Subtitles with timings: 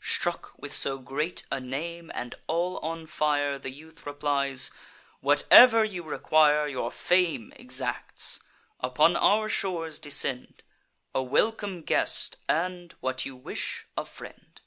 [0.00, 4.70] Struck with so great a name, and all on fire, The youth replies:
[5.18, 8.38] "Whatever you require, Your fame exacts.
[8.78, 10.62] Upon our shores descend.
[11.12, 14.60] A welcome guest, and, what you wish, a friend."